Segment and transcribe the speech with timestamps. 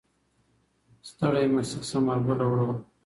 [1.09, 2.75] ستړی مه شې ثمر ګله وروره.